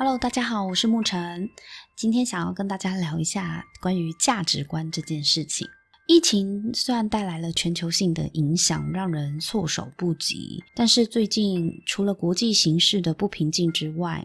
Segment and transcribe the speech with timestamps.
[0.00, 1.50] Hello，大家好，我是沐晨。
[1.96, 5.66] 今天想要跟大家聊一下关于价值观这件事情。
[6.06, 14.24] 疫情虽然带来了全球性的影响，让人措手不及，但是最近除了国际形势的不平静之外，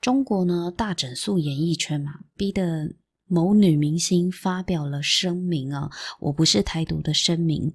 [0.00, 2.90] 中国呢大整肃演艺圈嘛，逼得
[3.26, 7.74] 某女明星发表了声明啊，我不是台独的声明。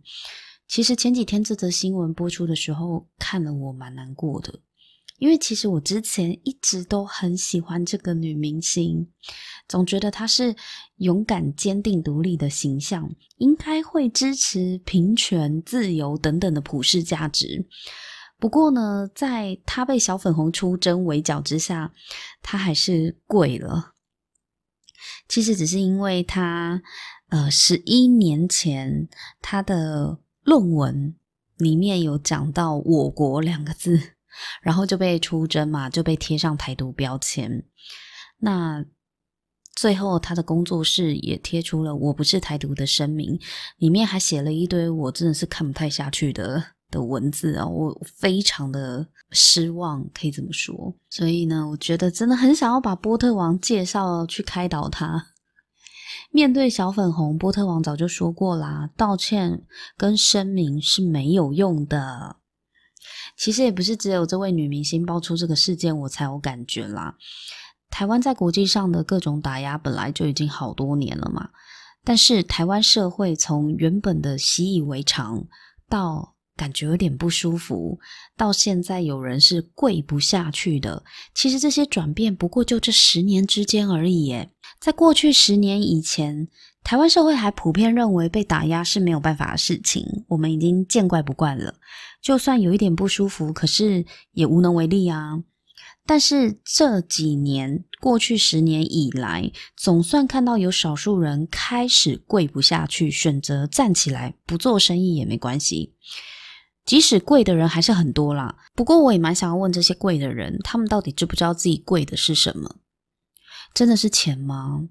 [0.68, 4.62] 其实前几天这则新闻播出的时候，看了我蛮难过的。
[5.18, 9.08] 因为其实我之前一直都很喜欢这个女明星，
[9.68, 10.56] 总觉得她是
[10.98, 17.66] 勇敢、坚定、独立的形象，应该会支持平权、自由等等的普世价值。
[18.38, 21.94] 不过呢，在她被小粉红出征围剿之下，
[22.42, 23.94] 她还是跪了。
[25.30, 26.82] 其实只是因为她，
[27.30, 29.08] 呃，十一年前
[29.42, 31.16] 她的论文
[31.58, 34.15] 里面有讲到“我国”两个字。
[34.62, 37.64] 然后就被出征嘛，就被贴上台独标签。
[38.40, 38.84] 那
[39.76, 43.38] 最后他的工作室也贴出了“我不是台独”的声明，
[43.78, 50.96] 里面还写了一堆我真的是看不太下去的的文字啊，我非常的失望，可以这么说。
[51.10, 55.28] 所以呢，我觉得真的很想要把波特王介绍去开导他。
[56.32, 59.64] 面对小粉红，波特王早就说过啦，道歉
[59.98, 62.38] 跟声明是没有用的。
[63.38, 67.16] 其实也不是只有这位女明星爆出这个事件，我才有感觉啦。
[67.90, 71.50] 台湾在国际上的各种打压本来就已经好多年了嘛，
[72.04, 75.46] 但是台湾社会从原本的习以为常，
[75.88, 78.00] 到感觉有点不舒服，
[78.36, 81.04] 到现在有人是跪不下去的。
[81.34, 84.52] 其实这些转变不过就这十年之间而已耶。
[84.80, 86.48] 在过去十年以前，
[86.86, 91.74] 台湾社会还普遍认为被打压是没有办法的事情，我们已经见怪不怪了。
[92.22, 95.42] 就算有一点不舒服，可是也无能为力啊。
[96.06, 105.96] 但是这几年，过去十年以来，总算看到有少数人开始跪不下去，选择站起来，不做生意也没关系。
[106.86, 108.56] 即使跪的人还是很多啦。
[108.76, 112.76] 不过我也蛮想要问这些跪的人，他们到底知不知道自己跪的是什么？
[113.74, 114.84] 真的是钱吗？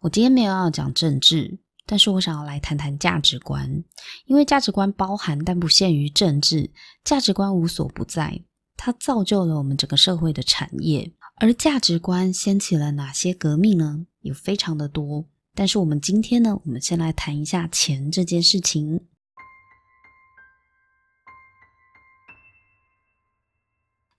[0.00, 3.82] 我今天没有要讲政治，但是我想要来谈谈价值观，
[4.26, 6.70] 因为价值观包含但不限于政治，
[7.02, 8.40] 价值观无所不在，
[8.76, 11.12] 它造就了我们整个社会的产业。
[11.40, 14.06] 而价值观掀起了哪些革命呢？
[14.20, 19.00] 有非常的多，但是我们今天呢，我们先来谈一下钱这件事情。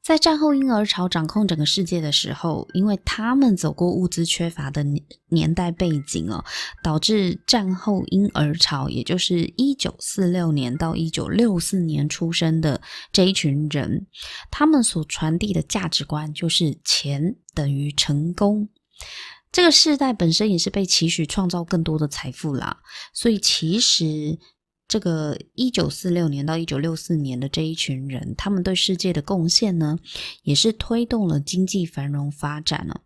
[0.09, 4.83] 在战后婴儿潮掌控整个世界的时候，因为他们走过物资缺乏的
[5.27, 6.43] 年代背景哦，
[6.83, 12.81] 导致战后婴儿潮，也就是一九四六年到一九六四年出生的
[13.13, 14.07] 这一群人，
[14.49, 18.67] 他们所传递的价值观就是钱等于成功。
[19.51, 22.79] 这个世代本身也是被期许创造更多的财富啦，
[23.13, 24.39] 所以其实。
[24.89, 29.99] 这个一九四六年到一九六四年的这一群人，他们对世界的贡献呢，
[30.41, 33.01] 也是推动了经济繁荣发展了。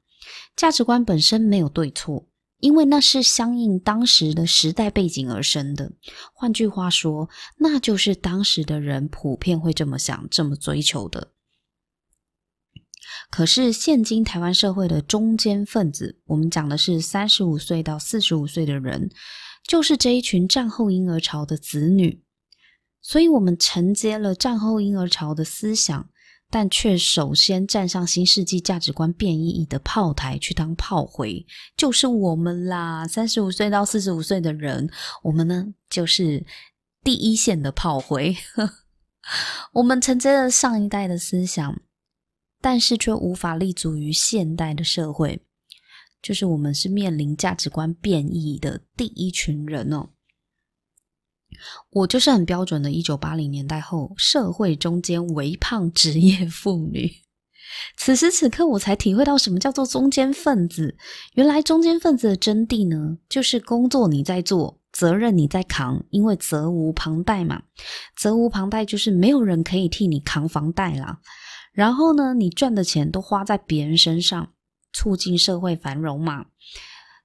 [0.55, 2.25] 价值观本身没有对错，
[2.59, 5.91] 因为那是相应当时的时代背景而生的。
[6.33, 11.33] 换句话说，那就是当时的人普遍会这么想、这么追求的。
[13.29, 19.09] 可是现今台湾社会的中坚分子，我们讲的是三十五岁到四十五岁的人。
[19.65, 22.21] 就是这一群战后婴儿潮的子女，
[23.01, 26.09] 所以我们承接了战后婴儿潮的思想，
[26.49, 31.45] 但却首先站上新世纪价值观变异的炮台去当炮灰，
[31.77, 33.07] 就是我们啦。
[33.07, 34.89] 三十五岁到四十五岁的人，
[35.23, 36.45] 我们呢就是
[37.01, 38.35] 第一线的炮灰。
[39.75, 41.81] 我们承接了上一代的思想，
[42.63, 45.41] 但是却无法立足于现代的社会。
[46.21, 50.11] 就是我们是面临价值观变异的第一群人哦。
[51.89, 57.11] 我就是很标准的1980年代后社会中间微胖职业妇女。
[57.97, 60.95] 此时此刻，我才体会到什么叫做中间分子。
[61.33, 67.63] 原来中间分子的真谛呢，就是工作你在做，责任你在扛，因为责无旁贷嘛。
[68.15, 71.19] 责无旁贷就是没有人可以替你扛房贷啦。
[71.73, 74.53] 然后呢，你赚的钱都花在别人身上。
[74.95, 76.45] 促进社会繁荣嘛。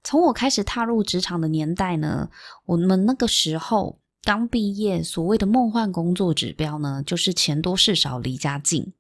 [0.03, 2.31] 从我开始踏入职场的年代呢，
[2.65, 8.95] 我们那个时候刚毕业，所谓的梦幻工作指标呢，就是钱多事少离家近。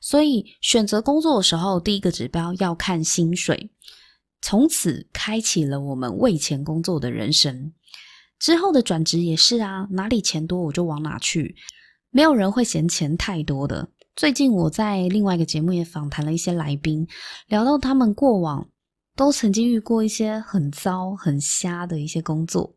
[0.00, 3.70] 所以选择工作的时候，第一个指标要看薪水。
[4.40, 7.74] 从此开启了我们为钱工作的人生。
[8.38, 11.56] 之后的转职也是啊，哪里钱多我就往哪去，
[12.08, 13.90] 没有人会嫌钱太多的。
[14.16, 17.04] 最近我在另外一个节目也访谈了一些来宾，
[17.48, 18.68] 聊到他们过往
[19.16, 22.76] 都曾经遇过一些很糟、很瞎的一些工作。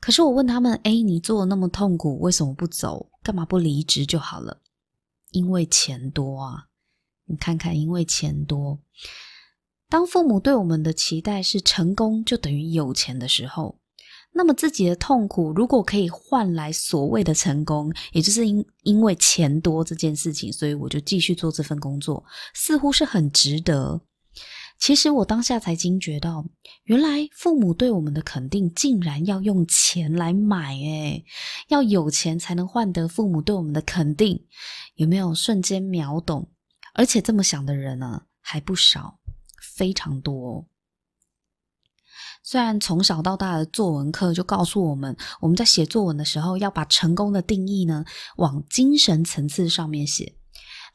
[0.00, 3.10] 可是我问他们：“哎，你做的那么痛苦，为什么不走？
[3.22, 4.60] 干嘛不离职就好了？”
[5.32, 6.66] 因为钱多啊！
[7.24, 8.80] 你看看，因为钱多。
[9.88, 13.78] 当父母对我们的期待是成功就等于有钱的时候，
[14.32, 22.24] 那么自己的痛苦如果可以换来所谓的成功，也就是因因为钱多这件事情，所以我就继续做这份工作，
[22.54, 24.00] 似乎是很值得。
[24.78, 26.46] 其实我当下才惊觉到，
[26.84, 31.24] 原来父母对我们的肯定竟然要用钱来买，诶，
[31.68, 34.46] 要有钱才能换得父母对我们的肯定，
[34.94, 36.50] 有没有瞬间秒懂？
[36.94, 39.18] 而且这么想的人呢，还不少。
[39.76, 40.66] 非常多。
[42.50, 48.04] 虽然从小到大的作文课就告诉我们，我们在写作文的时候要把成功的定义呢
[48.38, 50.34] 往精神层次上面写，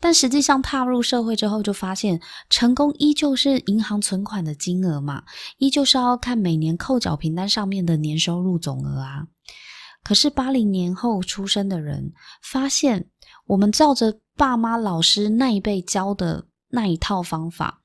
[0.01, 2.19] 但实际上踏入社会之后，就发现
[2.49, 5.23] 成功依旧是银行存款的金额嘛，
[5.57, 9.25] 依旧是要看每年扣缴凭单上面的年收入总额啊。
[10.03, 12.11] 可是八零年后出生的人
[12.43, 13.07] 发现，
[13.47, 17.81] 我们照着爸妈、老师那一辈教的那一套方法。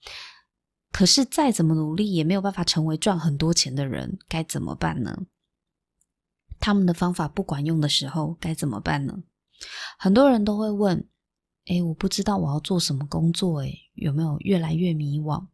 [0.93, 5.27] 可是再怎么努力也没有办法成为赚很多钱的人，该怎么办呢？
[6.59, 9.23] 他们的方法不管用的时候该怎么办呢？
[9.99, 11.09] 很多人都会问
[11.67, 15.47] ：“诶，我不知道我要做什么工作，诶，有没有越来越迷惘？”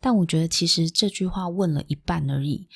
[0.00, 2.68] 但我觉得其实这句话问了一半而已。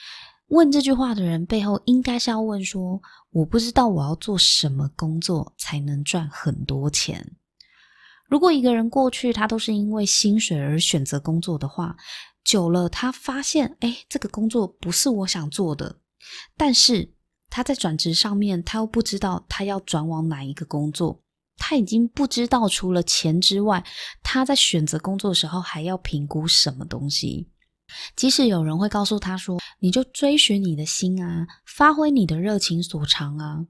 [0.49, 3.01] 问这句话的人背后应该是要问说
[3.33, 7.37] ：“我不知道我要做什么工作才能赚很多钱。”
[8.29, 11.97] 如果一个人过去他都是因为薪水而选择工作的话，
[12.43, 16.01] 久了他发现，哎，这个工作不是我想做的。
[16.57, 17.13] 但是
[17.51, 21.23] 他在转职上面，他又不知道他要转往哪一个工作，
[21.57, 23.85] 他已经不知道除了钱之外，
[24.23, 27.51] 他在选择工作的时候还要评估什么东西。
[28.17, 33.67] 即使有人会告诉他说，你就追寻你的心啊，发挥你的热情所长啊。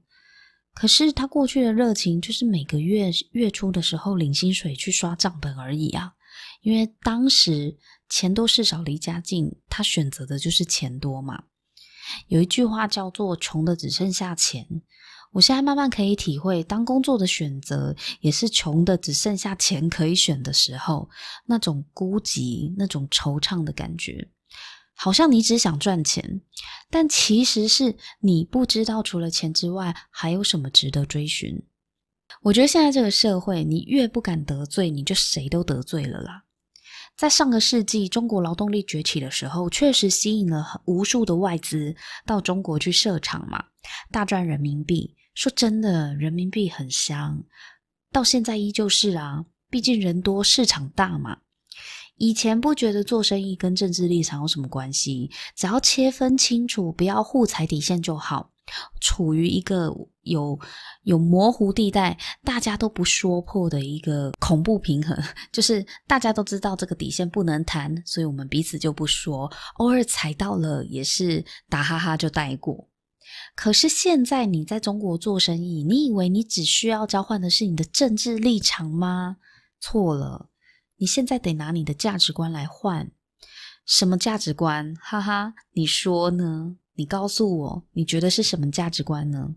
[0.75, 6.11] 可是他过去的热情就是每个月月初的时候领薪水去刷账本而已啊，
[6.61, 7.77] 因为当时
[8.09, 11.45] 钱多事少离家近，他选择的就是钱多嘛。
[12.27, 14.67] 有一句话叫做“穷的只剩下钱”，
[15.31, 21.09] 我现在慢慢可以体会，当工作的选择也是穷的只剩下钱可以选的时候，
[21.47, 24.29] 那种孤寂、那种惆怅的感觉。
[24.95, 26.41] 好像你只想赚钱，
[26.89, 31.61] 但其实是你不知道除了钱之外还有什么值得追寻。
[32.41, 36.45] 我觉得现在这个社会，你越不敢得罪，你就谁都得罪了啦。
[37.15, 41.95] 在上个世纪中国劳动力崛起的时候，确实吸引了无数的外资
[42.25, 43.63] 到中国去设厂嘛，
[44.11, 45.15] 大赚人民币。
[45.33, 47.43] 说真的，人民币很香，
[48.11, 51.39] 到现在依旧是啊，毕竟人多市场大嘛。
[52.17, 58.51] 以前不觉得做生意跟政治立场有什么关系，只要切分清楚，不要互踩底线就好。
[58.99, 60.59] 处于一个有
[61.03, 65.15] 有模糊地带，大家都不说破的一个恐怖平衡，
[65.53, 72.87] 就是大家都知道这个底线不能谈，所以我们彼此就不说，偶尔踩到了也是打哈哈就带过。
[73.55, 79.37] 可是现在你在中国做生意，你以为你只需要交换的是你的政治立场吗？
[79.79, 80.49] 错了。
[80.97, 83.11] 你现在得拿你的价值观来换，
[83.85, 84.95] 什么价值观？
[85.01, 86.77] 哈哈，你说呢？
[86.93, 89.55] 你告诉我，你觉得是什么价值观呢？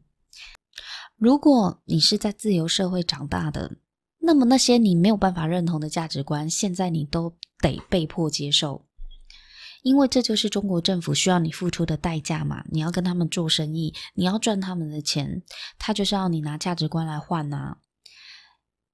[1.16, 3.76] 如果你是在自由社会长大的，
[4.18, 8.84] 那么那些你没有办法认同的价值观，现在你都得被迫接受，
[9.82, 12.64] 因为这就是中国政府需要你付出的代价嘛。
[12.70, 15.42] 你要跟他们做生意，你要赚他们的钱，
[15.78, 17.78] 他就是要你拿价值观来换呐。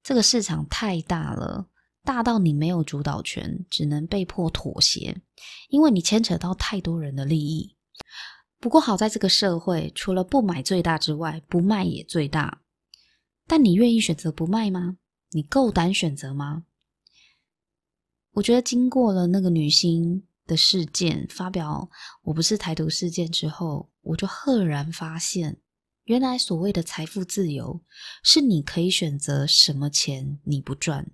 [0.02, 1.68] 这个市场太大了。
[2.04, 5.20] 大到你没有主导权，只能被迫妥协，
[5.70, 7.76] 因为你牵扯到太多人的利益。
[8.60, 12.62] 不过好在这个社会，除了不买最大之外，不卖也最大。
[13.46, 14.98] 但你愿意选择不卖吗？
[15.30, 16.64] 你够胆选择吗？
[18.32, 21.90] 我觉得经过了那个女星的事件，发表
[22.22, 25.60] 我不是台独事件之后，我就赫然发现，
[26.04, 27.82] 原来所谓的财富自由，
[28.22, 31.10] 是你可以选择什么钱你不赚。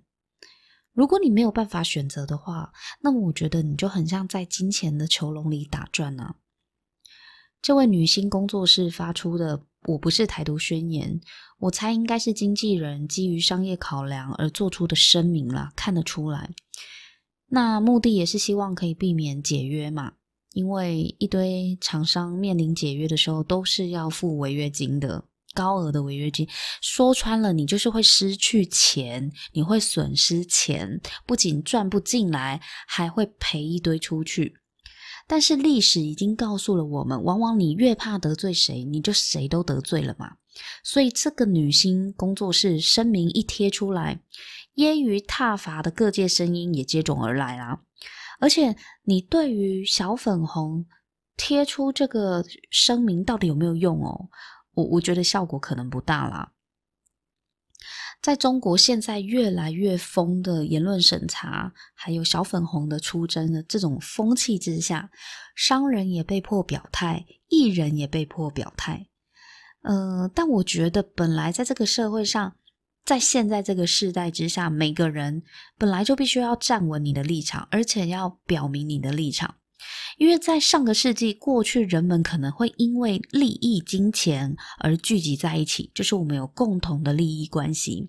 [0.93, 2.71] 如果你没有办法选择的话，
[3.01, 6.35] 那么我觉得你就很像在金钱的囚笼里打转啊。
[7.61, 11.21] 这位女星工作室发出的“我不是台独”宣言，
[11.59, 16.49] 我猜应该是经纪人基于商业考量而做出的声明啦，看得出来。
[17.47, 20.13] 那目的也是希望可以避免解约嘛，
[20.53, 25.25] 因为一堆厂商面临解约的时候都是要付违约金的。
[25.53, 26.47] 高额的违约金，
[26.81, 34.55] 说穿了，你就是会失去钱，你会损失钱，不仅赚不进来，还会赔一堆出去。
[35.27, 40.31] 但是历史已经告诉了我们，往往你越怕得罪谁，你就谁都得罪了嘛。
[40.83, 44.21] 所以这个女星工作室声明一贴出来，
[44.75, 47.79] 揶揄挞伐的各界声音也接踵而来啦。
[48.39, 50.85] 而且，你对于小粉红
[51.37, 54.27] 贴出这个声明到底有没有用哦？
[54.81, 56.51] 我我觉得效果可能不大啦。
[58.21, 65.09] 在中国现在越来越疯的言论审查，还有小粉红的出征的这种风气之下，
[65.55, 69.07] 商人也被迫表态，艺人也被迫表态。
[69.81, 72.55] 呃，但我觉得本来在这个社会上，
[73.03, 75.41] 在现在这个世代之下，每个人
[75.79, 79.55] 本来就必须要站稳你的立场，而且要表明你的立场。
[80.17, 88.07] 因为在上个世纪过去，人们可能会因为利益、金钱而聚集在一起，就是我们有共同的利益关系，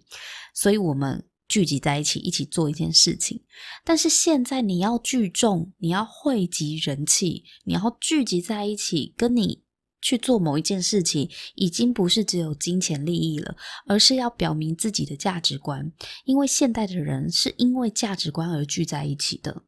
[0.55, 3.43] 所以我们聚集在一起，一起做一件事情。
[3.85, 9.63] 但是现在你要聚众，你要汇集人气，你要聚集在一起，跟你
[10.01, 13.55] 去做某一件事情，已经不是只有金钱利益了，
[13.87, 15.93] 而是要表明自己的价值观。
[16.25, 19.63] 因为现代的人是因为价值观而聚在一起的。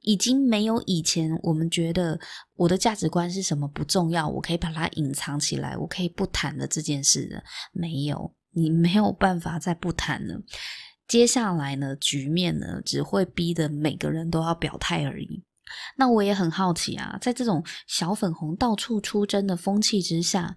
[0.00, 2.18] 已经没有以前我们觉得
[2.54, 10.40] 我的价值观是什么不重要，我可以把它隐藏起来，我可以不谈的这件事了，没有，你没有办法再不谈了。
[11.08, 15.42] 接下来呢，局面呢，只会逼得每个人都要表态而已。
[15.96, 20.56] 那我也很好奇啊，在这种小粉红到处出征的风气之下，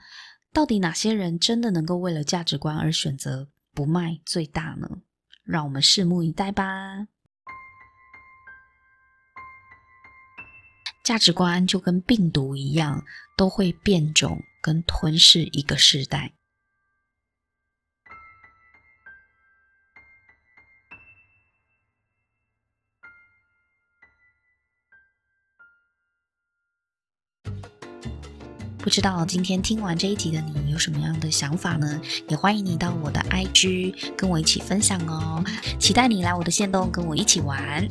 [0.51, 4.87] 到底哪些人真的能够为了价值观而选择不卖最大呢？
[5.43, 7.07] 让我们拭目以待吧。
[11.03, 13.03] 价值观就跟病毒一样，
[13.37, 16.33] 都会变种跟吞噬一个时代。
[28.83, 32.01] 不知道今天听完这一集的你有什么样的想法呢？
[32.27, 35.41] 也欢迎你到我的 IG 跟我一起分享哦。
[35.79, 37.87] 期待你来我的线动跟我一起玩。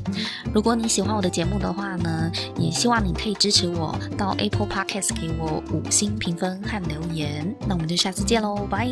[0.53, 7.57] 如果你喜欢我的节目的话呢，也希望你可以支持我到 Apple Podcast 给我五星评分和留言。
[7.67, 8.87] 那我们就下次见喽，拜。